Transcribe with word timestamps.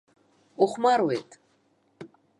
Ухәмаруеит. 0.63 1.29